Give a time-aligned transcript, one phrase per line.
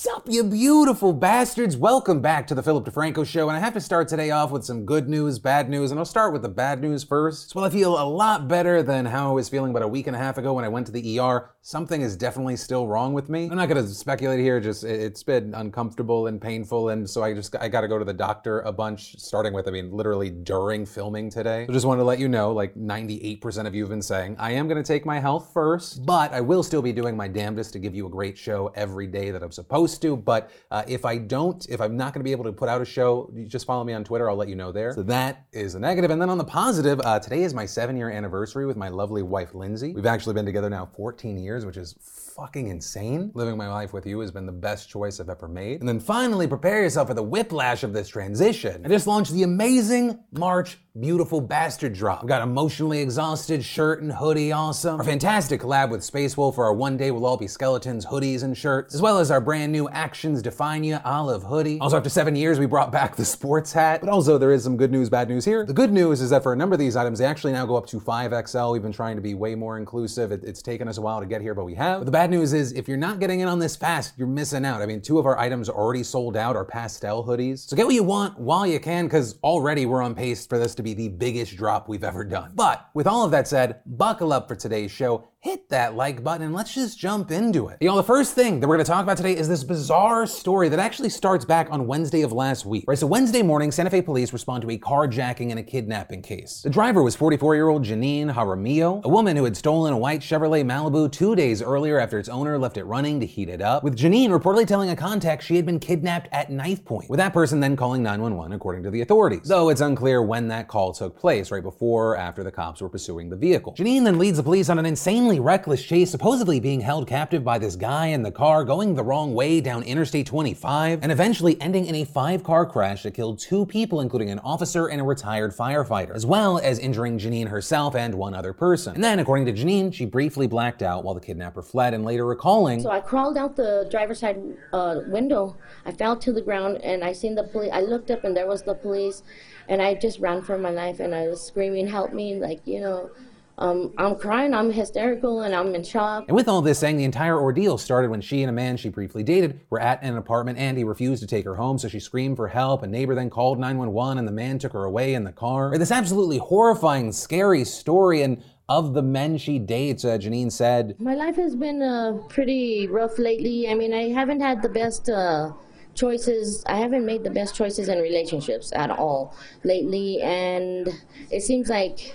[0.00, 1.76] Sup, you beautiful bastards!
[1.76, 4.64] Welcome back to the Philip DeFranco Show, and I have to start today off with
[4.64, 7.56] some good news, bad news, and I'll start with the bad news first.
[7.56, 10.14] Well, I feel a lot better than how I was feeling about a week and
[10.14, 11.50] a half ago when I went to the ER.
[11.62, 13.48] Something is definitely still wrong with me.
[13.50, 17.56] I'm not gonna speculate here, just it's been uncomfortable and painful, and so I just
[17.56, 21.28] I gotta go to the doctor a bunch, starting with, I mean, literally during filming
[21.28, 21.66] today.
[21.66, 24.52] So just wanted to let you know, like 98% of you have been saying, I
[24.52, 27.80] am gonna take my health first, but I will still be doing my damnedest to
[27.80, 30.16] give you a great show every day that I'm supposed to.
[30.16, 32.82] But uh, if I don't, if I'm not going to be able to put out
[32.82, 34.28] a show, just follow me on Twitter.
[34.28, 34.92] I'll let you know there.
[34.92, 36.10] So that is a negative.
[36.10, 39.22] And then on the positive, uh, today is my seven year anniversary with my lovely
[39.22, 39.94] wife, Lindsay.
[39.94, 41.94] We've actually been together now 14 years, which is
[42.36, 43.30] fucking insane.
[43.34, 45.80] Living my life with you has been the best choice I've ever made.
[45.80, 48.84] And then finally, prepare yourself for the whiplash of this transition.
[48.84, 52.22] I just launched the amazing March Beautiful Bastard drop.
[52.22, 54.98] I've got emotionally exhausted shirt and hoodie awesome.
[54.98, 58.42] Our fantastic collab with Space Wolf for our one day will all be skeletons, hoodies,
[58.42, 61.78] and shirts, as well as our brand new Actions Define You olive hoodie.
[61.78, 64.00] Also, after seven years, we brought back the sports hat.
[64.00, 65.64] But also, there is some good news, bad news here.
[65.64, 67.76] The good news is that for a number of these items, they actually now go
[67.76, 68.72] up to 5XL.
[68.72, 70.32] We've been trying to be way more inclusive.
[70.32, 72.00] It, it's taken us a while to get here, but we have.
[72.00, 74.64] But the bad news is if you're not getting in on this fast, you're missing
[74.64, 74.82] out.
[74.82, 77.68] I mean, two of our items are already sold out, our pastel hoodies.
[77.68, 80.74] So get what you want while you can, because already we're on pace for this
[80.74, 82.52] to be the biggest drop drop we've ever done.
[82.54, 86.44] But with all of that said, buckle up for today's show hit that like button
[86.46, 87.78] and let's just jump into it.
[87.80, 90.68] You know, the first thing that we're gonna talk about today is this bizarre story
[90.68, 92.84] that actually starts back on Wednesday of last week.
[92.88, 96.62] Right, so Wednesday morning, Santa Fe police respond to a carjacking and a kidnapping case.
[96.62, 100.22] The driver was 44 year old Janine Jaramillo, a woman who had stolen a white
[100.22, 103.84] Chevrolet Malibu two days earlier after its owner left it running to heat it up,
[103.84, 107.32] with Janine reportedly telling a contact she had been kidnapped at knife point, with that
[107.32, 109.46] person then calling 911 according to the authorities.
[109.46, 112.88] Though it's unclear when that call took place, right before or after the cops were
[112.88, 113.74] pursuing the vehicle.
[113.74, 117.44] Janine then leads the police on an insanely insanely reckless chase, supposedly being held captive
[117.44, 121.60] by this guy in the car, going the wrong way down Interstate 25, and eventually
[121.60, 125.04] ending in a five car crash that killed two people, including an officer and a
[125.04, 128.94] retired firefighter, as well as injuring Janine herself and one other person.
[128.94, 132.24] And then, according to Janine, she briefly blacked out while the kidnapper fled and later
[132.24, 132.80] recalling.
[132.80, 134.40] So I crawled out the driver's side
[134.72, 135.56] uh, window.
[135.84, 137.70] I fell to the ground and I seen the police.
[137.70, 139.22] I looked up and there was the police,
[139.68, 142.80] and I just ran for my life and I was screaming, "Help me!" Like you
[142.80, 143.10] know
[143.58, 146.26] um, I'm crying, I'm hysterical, and I'm in shock.
[146.28, 148.88] And with all this saying, the entire ordeal started when she and a man she
[148.88, 151.98] briefly dated were at an apartment and he refused to take her home, so she
[151.98, 152.84] screamed for help.
[152.84, 155.76] A neighbor then called 911 and the man took her away in the car.
[155.76, 161.14] This absolutely horrifying, scary story, and of the men she dates, uh, Janine said, My
[161.14, 163.68] life has been uh, pretty rough lately.
[163.68, 165.08] I mean, I haven't had the best.
[165.08, 165.52] Uh,
[165.94, 170.88] choices i haven't made the best choices in relationships at all lately and
[171.32, 172.14] it seems like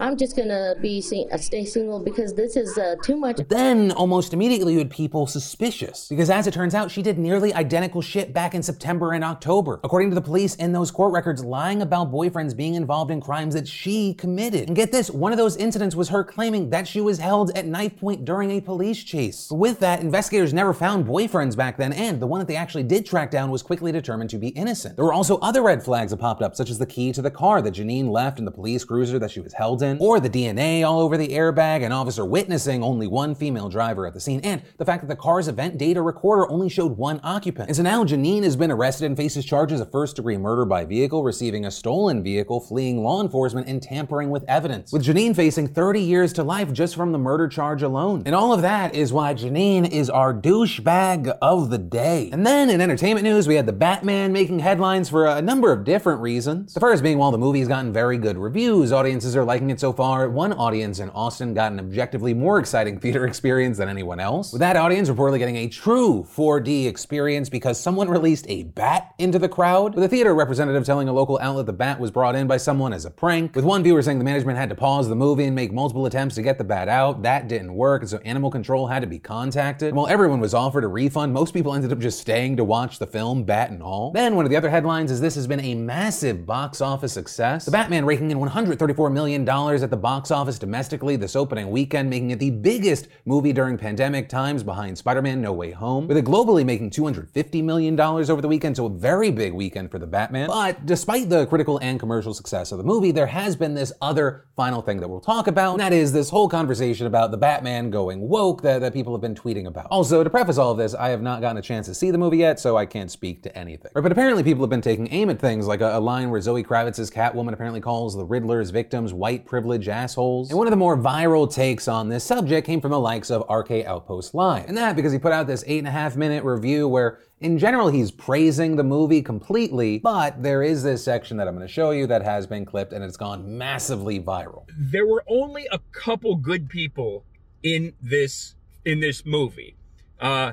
[0.00, 3.40] I'm just gonna be sing- uh, stay single because this is uh, too much.
[3.48, 7.52] Then, almost immediately, you had people suspicious because, as it turns out, she did nearly
[7.52, 9.80] identical shit back in September and October.
[9.82, 13.54] According to the police in those court records, lying about boyfriends being involved in crimes
[13.54, 14.68] that she committed.
[14.68, 17.66] And get this, one of those incidents was her claiming that she was held at
[17.66, 19.48] knife point during a police chase.
[19.50, 23.04] With that, investigators never found boyfriends back then, and the one that they actually did
[23.04, 24.94] track down was quickly determined to be innocent.
[24.94, 27.30] There were also other red flags that popped up, such as the key to the
[27.32, 30.28] car that Janine left in the police cruiser that she was held in or the
[30.28, 34.40] DNA all over the airbag, an officer witnessing only one female driver at the scene,
[34.44, 37.68] and the fact that the car's event data recorder only showed one occupant.
[37.68, 40.84] And so now Janine has been arrested and faces charges of first degree murder by
[40.84, 44.92] vehicle, receiving a stolen vehicle, fleeing law enforcement, and tampering with evidence.
[44.92, 48.22] With Janine facing 30 years to life just from the murder charge alone.
[48.26, 52.28] And all of that is why Janine is our douchebag of the day.
[52.32, 55.84] And then in entertainment news, we had the Batman making headlines for a number of
[55.84, 56.74] different reasons.
[56.74, 59.92] The first being while the movie's gotten very good reviews, audiences are liking it so
[59.92, 64.52] far one audience in Austin got an objectively more exciting theater experience than anyone else.
[64.52, 69.38] With that audience reportedly getting a true 4D experience because someone released a bat into
[69.38, 72.46] the crowd, with a theater representative telling a local outlet the bat was brought in
[72.46, 75.16] by someone as a prank, with one viewer saying the management had to pause the
[75.16, 77.22] movie and make multiple attempts to get the bat out.
[77.22, 79.88] That didn't work, and so animal control had to be contacted.
[79.88, 82.98] And while everyone was offered a refund, most people ended up just staying to watch
[82.98, 84.12] the film, bat and all.
[84.12, 87.64] Then one of the other headlines is this has been a massive box office success.
[87.64, 92.30] The Batman raking in $134 million at the box office domestically this opening weekend, making
[92.30, 96.24] it the biggest movie during pandemic times behind Spider Man No Way Home, with it
[96.24, 100.48] globally making $250 million over the weekend, so a very big weekend for the Batman.
[100.48, 104.46] But despite the critical and commercial success of the movie, there has been this other
[104.56, 107.90] final thing that we'll talk about, and that is this whole conversation about the Batman
[107.90, 109.86] going woke that, that people have been tweeting about.
[109.90, 112.18] Also, to preface all of this, I have not gotten a chance to see the
[112.18, 113.90] movie yet, so I can't speak to anything.
[113.92, 116.64] But apparently, people have been taking aim at things like a, a line where Zoe
[116.64, 120.50] Kravitz's Catwoman apparently calls the Riddler's victims white privilege privilege assholes.
[120.50, 123.42] And one of the more viral takes on this subject came from the likes of
[123.50, 124.68] RK Outpost Live.
[124.68, 127.58] And that because he put out this eight and a half minute review where in
[127.58, 131.72] general, he's praising the movie completely, but there is this section that I'm going to
[131.72, 134.62] show you that has been clipped and it's gone massively viral.
[134.78, 137.24] There were only a couple good people
[137.64, 139.74] in this in this movie.
[140.20, 140.52] Uh,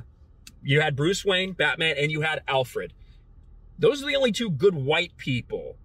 [0.64, 2.92] you had Bruce Wayne, Batman, and you had Alfred.
[3.78, 5.76] Those are the only two good white people.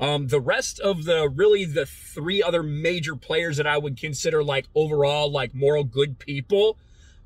[0.00, 4.42] Um, the rest of the really the three other major players that I would consider
[4.42, 6.78] like overall like moral good people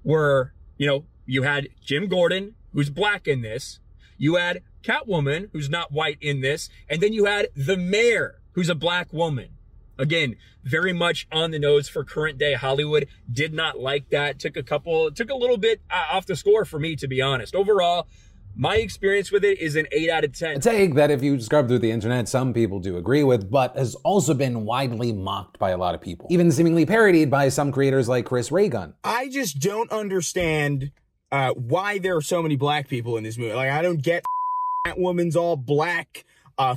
[0.02, 3.78] were, you know, you had Jim Gordon, who's black in this.
[4.18, 6.68] You had Catwoman, who's not white in this.
[6.88, 9.50] And then you had the mayor, who's a black woman.
[9.96, 10.34] Again,
[10.64, 13.06] very much on the nose for current day Hollywood.
[13.30, 14.40] Did not like that.
[14.40, 17.22] Took a couple, took a little bit uh, off the score for me, to be
[17.22, 17.54] honest.
[17.54, 18.08] Overall,
[18.56, 20.56] my experience with it is an 8 out of 10.
[20.56, 23.76] A take that if you scrub through the internet, some people do agree with, but
[23.76, 26.26] has also been widely mocked by a lot of people.
[26.30, 28.94] Even seemingly parodied by some creators like Chris Ray Gun.
[29.02, 30.92] I just don't understand
[31.32, 33.54] uh, why there are so many black people in this movie.
[33.54, 34.24] Like, I don't get
[34.84, 36.24] that woman's all black.
[36.56, 36.76] Uh,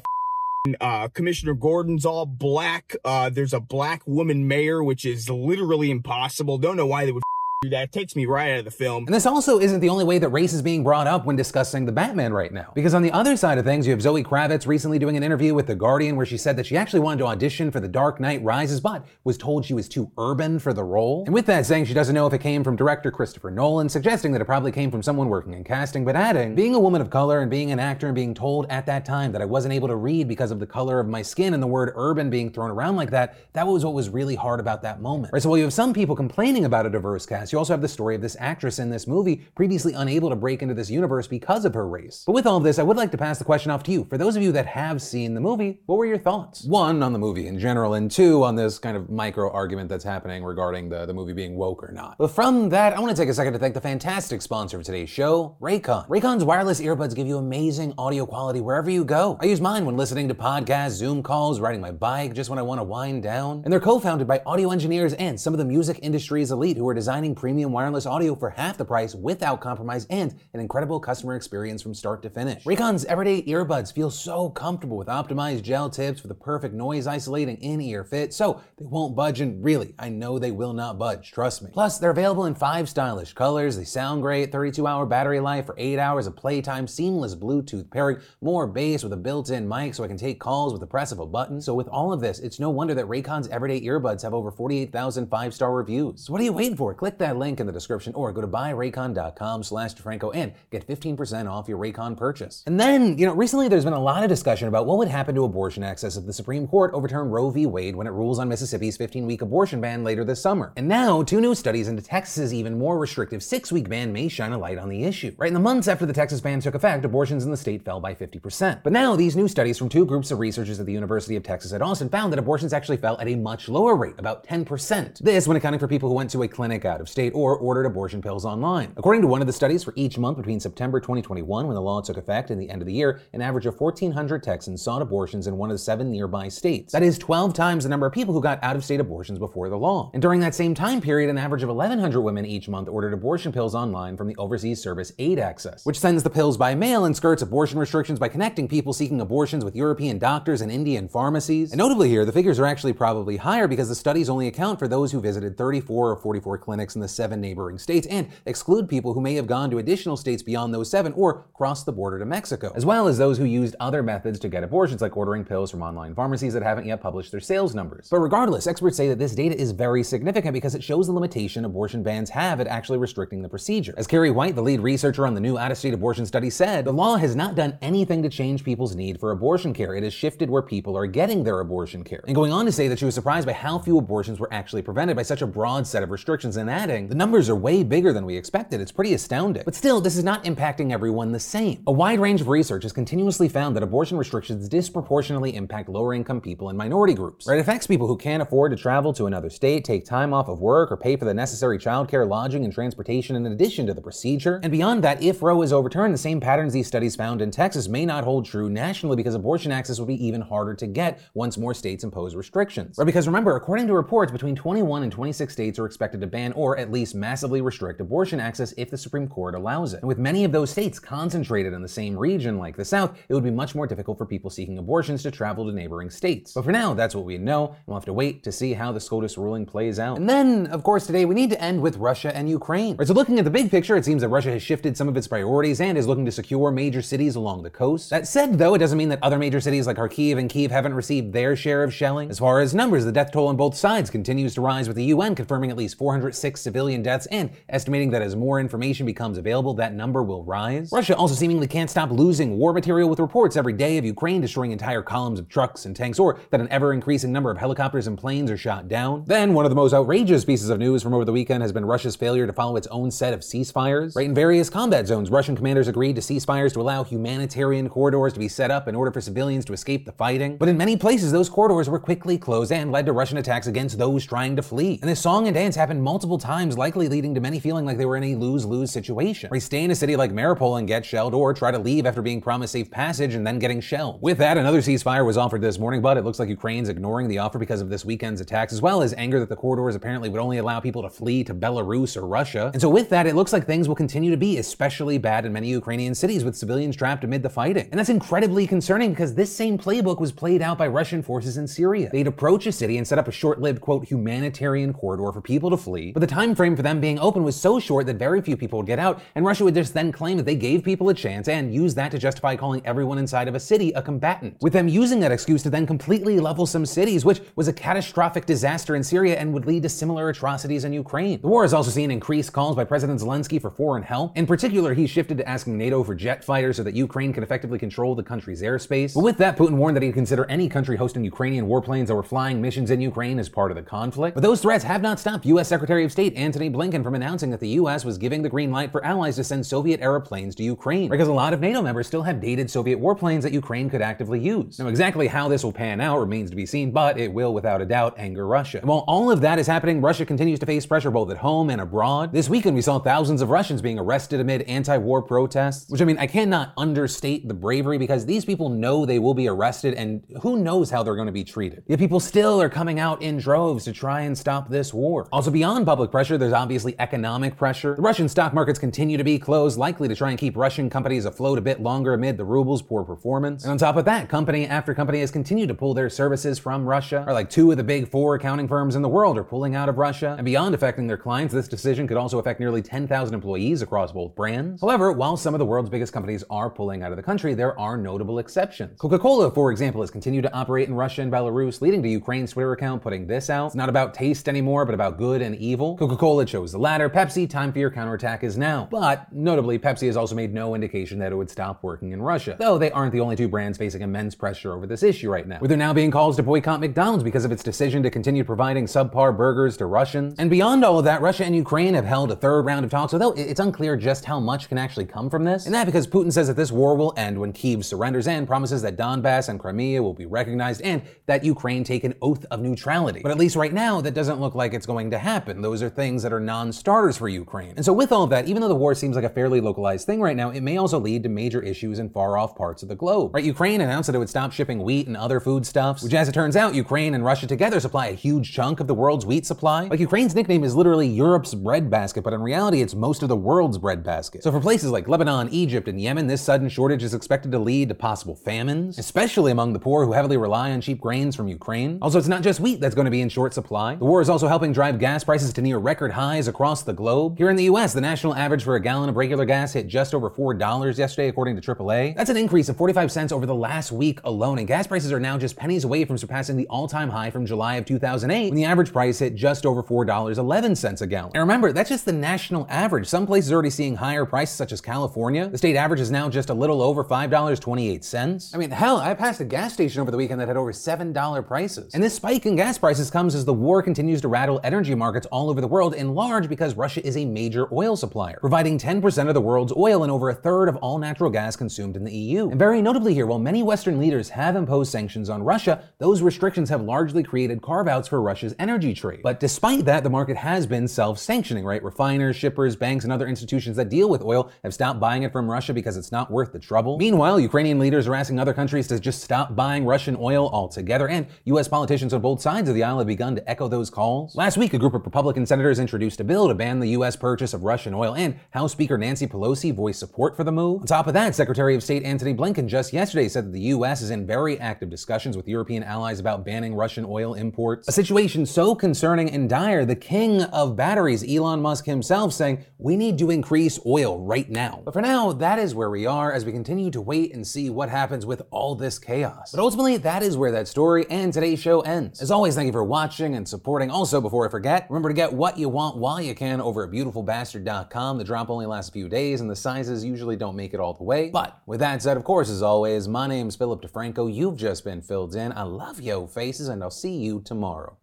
[0.81, 2.95] uh, Commissioner Gordon's all black.
[3.05, 6.57] Uh, there's a black woman mayor, which is literally impossible.
[6.57, 7.23] Don't know why they would
[7.63, 9.05] that takes me right out of the film.
[9.07, 11.85] And this also isn't the only way that race is being brought up when discussing
[11.85, 12.71] the Batman right now.
[12.75, 15.55] Because on the other side of things, you have Zoe Kravitz recently doing an interview
[15.55, 18.19] with The Guardian where she said that she actually wanted to audition for The Dark
[18.19, 21.23] Knight Rises, but was told she was too urban for the role.
[21.25, 24.31] And with that, saying she doesn't know if it came from director Christopher Nolan, suggesting
[24.33, 27.09] that it probably came from someone working in casting, but adding, being a woman of
[27.09, 29.87] color and being an actor and being told at that time that I wasn't able
[29.87, 32.69] to read because of the color of my skin and the word urban being thrown
[32.69, 35.33] around like that, that was what was really hard about that moment.
[35.33, 37.81] Right, so while you have some people complaining about a diverse cast, you also have
[37.81, 41.27] the story of this actress in this movie previously unable to break into this universe
[41.27, 42.23] because of her race.
[42.25, 44.05] But with all of this, I would like to pass the question off to you.
[44.05, 46.63] For those of you that have seen the movie, what were your thoughts?
[46.65, 50.03] One, on the movie in general, and two, on this kind of micro argument that's
[50.03, 52.17] happening regarding the, the movie being woke or not.
[52.17, 54.83] But from that, I want to take a second to thank the fantastic sponsor of
[54.83, 56.07] today's show, Raycon.
[56.07, 59.37] Raycon's wireless earbuds give you amazing audio quality wherever you go.
[59.41, 62.63] I use mine when listening to podcasts, Zoom calls, riding my bike, just when I
[62.63, 63.61] want to wind down.
[63.63, 66.93] And they're co-founded by audio engineers and some of the music industry's elite who are
[66.93, 71.81] designing premium wireless audio for half the price without compromise and an incredible customer experience
[71.81, 72.63] from start to finish.
[72.63, 77.57] Raycon's everyday earbuds feel so comfortable with optimized gel tips for the perfect noise isolating
[77.57, 81.61] in-ear fit, so they won't budge and really, I know they will not budge, trust
[81.61, 81.69] me.
[81.71, 85.75] Plus, they're available in five stylish colors, they sound great, 32 hour battery life for
[85.77, 90.07] 8 hours of playtime, seamless Bluetooth pairing, more bass with a built-in mic so I
[90.07, 91.61] can take calls with the press of a button.
[91.61, 95.27] So with all of this, it's no wonder that Raycon's everyday earbuds have over 48,000
[95.27, 96.25] five-star reviews.
[96.25, 96.93] So what are you waiting for?
[96.93, 101.51] Click that link in the description or go to buyraycon.com slash DeFranco and get 15%
[101.51, 102.63] off your Raycon purchase.
[102.65, 105.35] And then, you know, recently there's been a lot of discussion about what would happen
[105.35, 107.65] to abortion access if the Supreme Court overturned Roe v.
[107.65, 110.71] Wade when it rules on Mississippi's 15-week abortion ban later this summer.
[110.77, 114.57] And now, two new studies into Texas's even more restrictive six-week ban may shine a
[114.57, 115.35] light on the issue.
[115.37, 117.99] Right in the months after the Texas ban took effect, abortions in the state fell
[117.99, 118.83] by 50%.
[118.83, 121.73] But now, these new studies from two groups of researchers at the University of Texas
[121.73, 125.19] at Austin found that abortions actually fell at a much lower rate, about 10%.
[125.19, 127.87] This when accounting for people who went to a clinic out of state or ordered
[127.87, 128.93] abortion pills online.
[128.95, 131.99] According to one of the studies for each month between September 2021, when the law
[131.99, 135.47] took effect, and the end of the year, an average of 1,400 Texans sought abortions
[135.47, 136.93] in one of the seven nearby states.
[136.93, 139.67] That is 12 times the number of people who got out of state abortions before
[139.67, 140.11] the law.
[140.13, 143.51] And during that same time period, an average of 1,100 women each month ordered abortion
[143.51, 147.15] pills online from the overseas service Aid Access, which sends the pills by mail and
[147.15, 151.71] skirts abortion restrictions by connecting people seeking abortions with European doctors and Indian pharmacies.
[151.71, 154.87] And notably here, the figures are actually probably higher because the studies only account for
[154.87, 159.13] those who visited 34 or 44 clinics in the seven neighboring states and exclude people
[159.13, 162.25] who may have gone to additional states beyond those seven or crossed the border to
[162.25, 165.71] Mexico, as well as those who used other methods to get abortions, like ordering pills
[165.71, 168.07] from online pharmacies that haven't yet published their sales numbers.
[168.09, 171.65] But regardless, experts say that this data is very significant because it shows the limitation
[171.65, 173.93] abortion bans have at actually restricting the procedure.
[173.97, 176.85] As Kari White, the lead researcher on the new out of state abortion study, said,
[176.85, 179.95] the law has not done anything to change people's need for abortion care.
[179.95, 182.23] It has shifted where people are getting their abortion care.
[182.25, 184.81] And going on to say that she was surprised by how few abortions were actually
[184.81, 188.11] prevented by such a broad set of restrictions, and adding, the numbers are way bigger
[188.11, 188.81] than we expected.
[188.81, 189.63] It's pretty astounding.
[189.63, 191.83] But still, this is not impacting everyone the same.
[191.87, 196.41] A wide range of research has continuously found that abortion restrictions disproportionately impact lower income
[196.41, 197.47] people and minority groups.
[197.47, 197.57] Right?
[197.57, 200.59] It affects people who can't afford to travel to another state, take time off of
[200.59, 204.59] work, or pay for the necessary childcare, lodging, and transportation in addition to the procedure.
[204.63, 207.87] And beyond that, if Roe is overturned, the same patterns these studies found in Texas
[207.87, 211.57] may not hold true nationally because abortion access would be even harder to get once
[211.57, 212.97] more states impose restrictions.
[212.97, 213.05] Right?
[213.05, 216.77] Because remember, according to reports, between 21 and 26 states are expected to ban or
[216.77, 219.99] at at least massively restrict abortion access if the Supreme Court allows it.
[219.99, 223.33] And with many of those states concentrated in the same region like the South, it
[223.33, 226.53] would be much more difficult for people seeking abortions to travel to neighboring states.
[226.53, 228.93] But for now, that's what we know, and we'll have to wait to see how
[228.93, 230.17] the SCOTUS ruling plays out.
[230.17, 232.95] And then, of course, today we need to end with Russia and Ukraine.
[232.95, 235.17] Right, so looking at the big picture, it seems that Russia has shifted some of
[235.17, 238.11] its priorities and is looking to secure major cities along the coast.
[238.11, 240.93] That said, though, it doesn't mean that other major cities like Kharkiv and Kiev haven't
[240.93, 242.29] received their share of shelling.
[242.29, 245.05] As far as numbers, the death toll on both sides continues to rise, with the
[245.05, 249.73] UN confirming at least 406 civilian deaths and estimating that as more information becomes available,
[249.73, 250.91] that number will rise.
[250.91, 254.73] Russia also seemingly can't stop losing war material with reports every day of Ukraine destroying
[254.73, 258.17] entire columns of trucks and tanks, or that an ever increasing number of helicopters and
[258.17, 259.23] planes are shot down.
[259.27, 261.85] Then, one of the most outrageous pieces of news from over the weekend has been
[261.85, 264.13] Russia's failure to follow its own set of ceasefires.
[264.17, 268.39] Right in various combat zones, Russian commanders agreed to ceasefires to allow humanitarian corridors to
[268.39, 270.57] be set up in order for civilians to escape the fighting.
[270.57, 273.97] But in many places, those corridors were quickly closed and led to Russian attacks against
[273.97, 274.99] those trying to flee.
[275.01, 278.05] And this song and dance happened multiple times, likely leading to many feeling like they
[278.05, 279.49] were in a lose-lose situation.
[279.51, 282.21] Right, stay in a city like Mariupol and get shelled, or try to leave after
[282.21, 284.21] being promised safe passage and then getting shelled.
[284.21, 287.37] With that, another ceasefire was offered this morning, but it looks like Ukraine's ignoring the
[287.37, 290.41] offer because of this weekend's attacks, as well as anger that the corridors apparently would
[290.41, 292.71] only allow people to flee to Belarus or Russia.
[292.73, 295.53] And so with that, it looks like things will continue to be especially bad in
[295.53, 297.87] many Ukrainian cities with civilians trapped amid the fighting.
[297.91, 301.67] And that's incredibly concerning because this same playbook was played out by Russian forces in
[301.67, 302.09] Syria.
[302.11, 305.77] They'd approach a city and set up a short-lived, quote, humanitarian corridor for people to
[305.77, 308.57] flee, but the time frame for them being open was so short that very few
[308.57, 311.13] people would get out, and Russia would just then claim that they gave people a
[311.13, 314.57] chance and use that to justify calling everyone inside of a city a combatant.
[314.61, 318.45] With them using that excuse to then completely level some cities, which was a catastrophic
[318.45, 321.41] disaster in Syria and would lead to similar atrocities in Ukraine.
[321.41, 324.37] The war has also seen increased calls by President Zelensky for foreign help.
[324.37, 327.79] In particular, he shifted to asking NATO for jet fighters so that Ukraine could effectively
[327.79, 329.13] control the country's airspace.
[329.13, 332.23] But with that, Putin warned that he'd consider any country hosting Ukrainian warplanes that were
[332.23, 334.35] flying missions in Ukraine as part of the conflict.
[334.35, 335.67] But those threats have not stopped U.S.
[335.67, 338.05] Secretary of State Antony Blinken from announcing that the U.S.
[338.05, 341.27] was giving the green light for allies to send Soviet era planes to Ukraine, because
[341.27, 344.79] a lot of NATO members still have dated Soviet warplanes that Ukraine could actively use.
[344.79, 347.81] Now, exactly how this will pan out remains to be seen, but it will without
[347.81, 348.77] a doubt anger Russia.
[348.79, 351.69] And while all of that is happening, Russia continues to face pressure both at home
[351.69, 352.31] and abroad.
[352.31, 356.05] This weekend, we saw thousands of Russians being arrested amid anti war protests, which I
[356.05, 360.23] mean, I cannot understate the bravery because these people know they will be arrested and
[360.41, 361.83] who knows how they're going to be treated.
[361.87, 365.27] Yet people still are coming out in droves to try and stop this war.
[365.31, 367.95] Also, beyond public pressure, there's obviously economic pressure.
[367.95, 371.25] The Russian stock markets continue to be closed, likely to try and keep Russian companies
[371.25, 373.63] afloat a bit longer amid the ruble's poor performance.
[373.63, 376.87] And on top of that, company after company has continued to pull their services from
[376.87, 379.75] Russia, or like two of the big four accounting firms in the world are pulling
[379.75, 380.33] out of Russia.
[380.37, 384.33] And beyond affecting their clients, this decision could also affect nearly 10,000 employees across both
[384.33, 384.81] brands.
[384.81, 387.77] However, while some of the world's biggest companies are pulling out of the country, there
[387.79, 388.99] are notable exceptions.
[388.99, 392.71] Coca-Cola, for example, has continued to operate in Russia and Belarus, leading to Ukraine's Twitter
[392.71, 393.67] account putting this out.
[393.67, 395.95] It's not about taste anymore, but about good and evil.
[396.17, 397.11] Coca-Cola chose the latter.
[397.11, 398.87] Pepsi, time for your counterattack is now.
[398.89, 402.55] But notably, Pepsi has also made no indication that it would stop working in Russia.
[402.57, 405.59] Though they aren't the only two brands facing immense pressure over this issue right now.
[405.59, 408.85] With there now being calls to boycott McDonald's because of its decision to continue providing
[408.85, 410.33] subpar burgers to Russians.
[410.39, 413.13] And beyond all of that, Russia and Ukraine have held a third round of talks,
[413.13, 415.67] although it's unclear just how much can actually come from this.
[415.67, 418.81] And that because Putin says that this war will end when Kyiv surrenders and promises
[418.81, 423.19] that Donbass and Crimea will be recognized and that Ukraine take an oath of neutrality.
[423.21, 425.61] But at least right now, that doesn't look like it's going to happen.
[425.61, 427.73] Those are things that are non-starters for Ukraine.
[427.75, 430.05] And so with all of that, even though the war seems like a fairly localized
[430.05, 432.95] thing right now, it may also lead to major issues in far-off parts of the
[432.95, 433.35] globe.
[433.35, 433.43] Right?
[433.43, 436.55] Ukraine announced that it would stop shipping wheat and other foodstuffs, which as it turns
[436.55, 439.87] out, Ukraine and Russia together supply a huge chunk of the world's wheat supply.
[439.87, 443.77] Like Ukraine's nickname is literally Europe's breadbasket, but in reality, it's most of the world's
[443.77, 444.43] breadbasket.
[444.43, 447.89] So for places like Lebanon, Egypt, and Yemen, this sudden shortage is expected to lead
[447.89, 451.97] to possible famines, especially among the poor who heavily rely on cheap grains from Ukraine.
[452.01, 453.95] Also, it's not just wheat that's going to be in short supply.
[453.95, 457.37] The war is also helping drive gas prices to near record highs across the globe.
[457.37, 460.13] Here in the US, the national average for a gallon of regular gas hit just
[460.13, 462.15] over $4 yesterday, according to AAA.
[462.15, 465.19] That's an increase of 45 cents over the last week alone, and gas prices are
[465.19, 468.65] now just pennies away from surpassing the all-time high from July of 2008, when the
[468.65, 471.31] average price hit just over $4.11 a gallon.
[471.33, 473.07] And remember, that's just the national average.
[473.07, 475.47] Some places are already seeing higher prices, such as California.
[475.47, 478.53] The state average is now just a little over $5.28.
[478.53, 481.47] I mean, hell, I passed a gas station over the weekend that had over $7
[481.47, 481.93] prices.
[481.93, 485.25] And this spike in gas prices comes as the war continues to rattle energy markets
[485.27, 489.27] all over the world, in large because Russia is a major oil supplier, providing 10%
[489.27, 492.11] of the world's oil and over a third of all natural gas consumed in the
[492.11, 492.49] EU.
[492.49, 496.69] And very notably here, while many Western leaders have imposed sanctions on Russia, those restrictions
[496.69, 499.19] have largely created carve outs for Russia's energy trade.
[499.21, 501.83] But despite that, the market has been self sanctioning, right?
[501.83, 505.49] Refiners, shippers, banks, and other institutions that deal with oil have stopped buying it from
[505.49, 506.97] Russia because it's not worth the trouble.
[506.97, 511.27] Meanwhile, Ukrainian leaders are asking other countries to just stop buying Russian oil altogether, and
[511.45, 511.67] U.S.
[511.67, 514.35] politicians on both sides of the aisle have begun to echo those calls.
[514.35, 517.17] Last week, a group of Republican senators senators introduced a bill to ban the U.S.
[517.17, 520.79] purchase of Russian oil, and House Speaker Nancy Pelosi voiced support for the move.
[520.79, 524.01] On top of that, Secretary of State Antony Blinken just yesterday said that the U.S.
[524.01, 527.89] is in very active discussions with European allies about banning Russian oil imports.
[527.89, 532.95] A situation so concerning and dire, the king of batteries, Elon Musk himself, saying, We
[532.95, 534.83] need to increase oil right now.
[534.85, 537.69] But for now, that is where we are as we continue to wait and see
[537.69, 539.51] what happens with all this chaos.
[539.51, 542.21] But ultimately, that is where that story and today's show ends.
[542.21, 543.91] As always, thank you for watching and supporting.
[543.91, 546.91] Also, before I forget, remember to get what you want while you can over at
[546.91, 548.19] beautifulbastard.com.
[548.19, 550.93] The drop only lasts a few days and the sizes usually don't make it all
[550.93, 551.31] the way.
[551.31, 554.31] But with that said, of course, as always, my name's Philip DeFranco.
[554.31, 555.51] You've just been filled in.
[555.53, 557.97] I love yo faces and I'll see you tomorrow.